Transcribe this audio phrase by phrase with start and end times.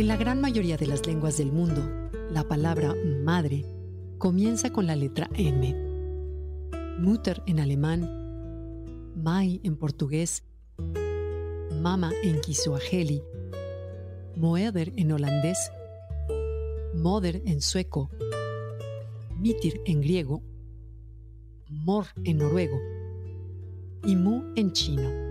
[0.00, 1.82] En la gran mayoría de las lenguas del mundo,
[2.30, 3.66] la palabra madre
[4.16, 5.76] comienza con la letra M.
[6.98, 10.42] Mutter en alemán, Mai en portugués,
[11.82, 13.22] Mama en Kiswahili,
[14.36, 15.70] Moeder en holandés,
[16.94, 18.08] Moder en sueco,
[19.38, 20.42] Mitir en griego,
[21.68, 22.80] Mor en noruego
[24.06, 25.29] y Mu en chino.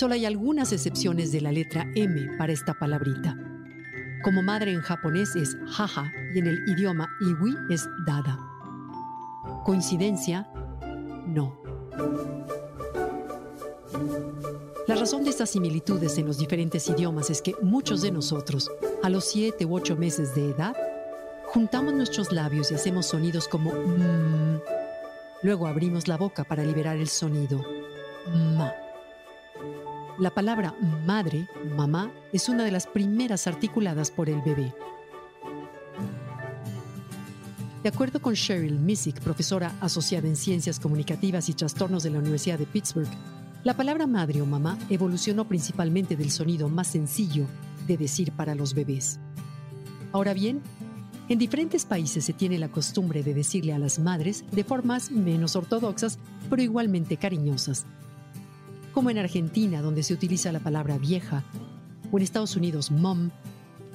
[0.00, 3.36] Solo hay algunas excepciones de la letra M para esta palabrita.
[4.24, 8.38] Como madre en japonés es jaja y en el idioma iwi es dada.
[9.62, 10.50] ¿Coincidencia?
[11.26, 11.60] No.
[14.88, 18.70] La razón de estas similitudes en los diferentes idiomas es que muchos de nosotros,
[19.02, 20.74] a los 7 u 8 meses de edad,
[21.48, 24.60] juntamos nuestros labios y hacemos sonidos como mmm.
[25.42, 27.62] Luego abrimos la boca para liberar el sonido
[28.56, 28.72] ma.
[30.20, 30.74] La palabra
[31.06, 34.74] madre, mamá, es una de las primeras articuladas por el bebé.
[37.82, 42.58] De acuerdo con Cheryl Missick, profesora asociada en Ciencias Comunicativas y Trastornos de la Universidad
[42.58, 43.08] de Pittsburgh,
[43.64, 47.46] la palabra madre o mamá evolucionó principalmente del sonido más sencillo
[47.86, 49.18] de decir para los bebés.
[50.12, 50.60] Ahora bien,
[51.30, 55.56] en diferentes países se tiene la costumbre de decirle a las madres de formas menos
[55.56, 56.18] ortodoxas,
[56.50, 57.86] pero igualmente cariñosas,
[58.92, 61.44] como en Argentina, donde se utiliza la palabra vieja,
[62.10, 63.30] o en Estados Unidos, mom.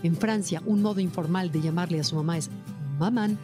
[0.03, 2.49] En Francia, un modo informal de llamarle a su mamá es
[2.99, 3.37] mamán.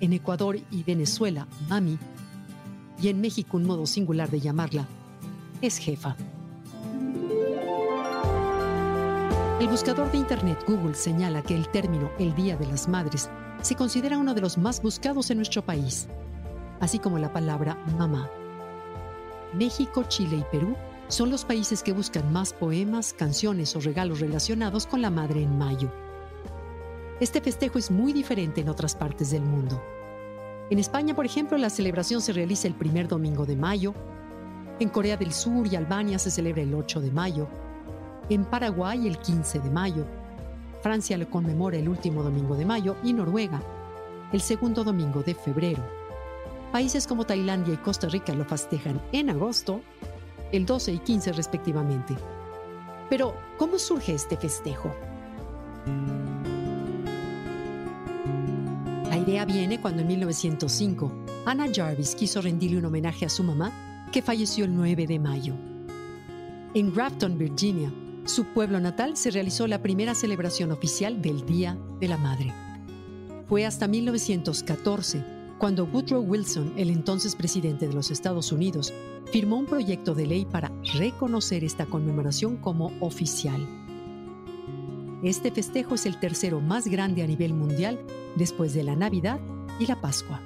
[0.00, 1.98] En Ecuador y Venezuela, mami.
[3.00, 4.86] Y en México, un modo singular de llamarla
[5.62, 6.16] es jefa.
[9.60, 13.30] El buscador de Internet Google señala que el término el Día de las Madres
[13.62, 16.08] se considera uno de los más buscados en nuestro país,
[16.78, 18.28] así como la palabra mamá.
[19.56, 20.76] México, Chile y Perú
[21.08, 25.56] son los países que buscan más poemas, canciones o regalos relacionados con la madre en
[25.56, 25.90] mayo.
[27.20, 29.82] Este festejo es muy diferente en otras partes del mundo.
[30.68, 33.94] En España, por ejemplo, la celebración se realiza el primer domingo de mayo.
[34.80, 37.48] En Corea del Sur y Albania se celebra el 8 de mayo.
[38.28, 40.04] En Paraguay el 15 de mayo.
[40.82, 43.62] Francia lo conmemora el último domingo de mayo y Noruega
[44.32, 45.82] el segundo domingo de febrero.
[46.76, 49.80] Países como Tailandia y Costa Rica lo festejan en agosto,
[50.52, 52.14] el 12 y 15 respectivamente.
[53.08, 54.94] Pero, ¿cómo surge este festejo?
[59.08, 61.10] La idea viene cuando en 1905
[61.46, 63.72] Anna Jarvis quiso rendirle un homenaje a su mamá,
[64.12, 65.54] que falleció el 9 de mayo.
[66.74, 67.90] En Grafton, Virginia,
[68.26, 72.52] su pueblo natal, se realizó la primera celebración oficial del Día de la Madre.
[73.48, 78.92] Fue hasta 1914 cuando Woodrow Wilson, el entonces presidente de los Estados Unidos,
[79.32, 83.66] firmó un proyecto de ley para reconocer esta conmemoración como oficial.
[85.22, 87.98] Este festejo es el tercero más grande a nivel mundial
[88.36, 89.40] después de la Navidad
[89.80, 90.42] y la Pascua.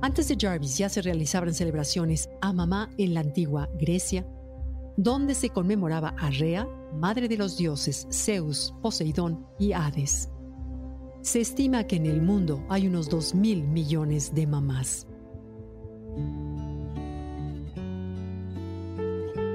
[0.00, 4.24] Antes de Jarvis ya se realizaban celebraciones a mamá en la antigua Grecia,
[4.96, 10.30] donde se conmemoraba a Rea, madre de los dioses Zeus, Poseidón y Hades.
[11.28, 15.06] Se estima que en el mundo hay unos 2 mil millones de mamás.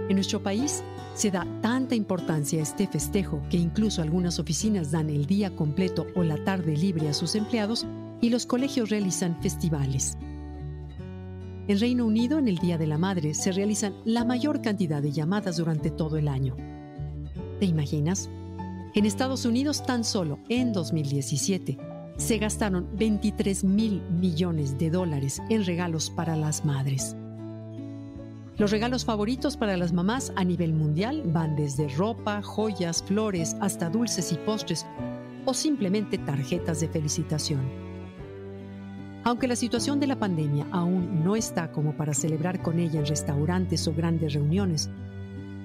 [0.07, 0.83] En nuestro país
[1.15, 6.05] se da tanta importancia a este festejo que incluso algunas oficinas dan el día completo
[6.13, 7.87] o la tarde libre a sus empleados
[8.21, 10.15] y los colegios realizan festivales.
[11.67, 15.11] En Reino Unido, en el Día de la Madre, se realizan la mayor cantidad de
[15.11, 16.55] llamadas durante todo el año.
[17.59, 18.29] ¿Te imaginas?
[18.95, 21.79] En Estados Unidos tan solo en 2017
[22.17, 27.15] se gastaron 23 mil millones de dólares en regalos para las madres.
[28.55, 33.89] Los regalos favoritos para las mamás a nivel mundial van desde ropa, joyas, flores, hasta
[33.89, 34.85] dulces y postres
[35.45, 37.61] o simplemente tarjetas de felicitación.
[39.23, 43.07] Aunque la situación de la pandemia aún no está como para celebrar con ella en
[43.07, 44.91] restaurantes o grandes reuniones,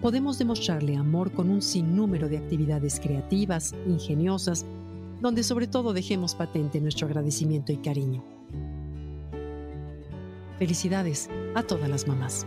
[0.01, 4.65] podemos demostrarle amor con un sinnúmero de actividades creativas, ingeniosas,
[5.21, 8.23] donde sobre todo dejemos patente nuestro agradecimiento y cariño.
[10.59, 12.47] Felicidades a todas las mamás.